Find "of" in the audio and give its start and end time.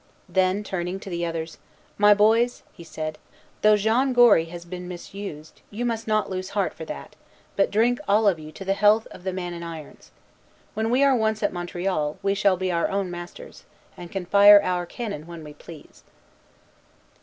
8.27-8.39, 9.11-9.23